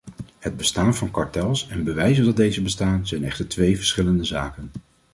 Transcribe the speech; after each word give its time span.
Het 0.39 0.57
bestaan 0.57 0.95
van 0.95 1.11
kartels 1.11 1.67
en 1.69 1.83
bewijzen 1.83 2.25
dat 2.25 2.35
deze 2.35 2.61
bestaan, 2.61 3.07
zijn 3.07 3.23
echter 3.23 3.47
twee 3.47 3.77
verschillende 3.77 4.23
zaken. 4.23 4.71